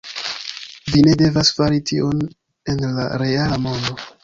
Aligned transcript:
Vi 0.93 1.03
ne 1.07 1.13
devas 1.19 1.51
fari 1.59 1.79
tion 1.91 2.25
en 2.75 2.83
la 2.99 3.07
reala 3.27 3.63
mondo 3.69 3.97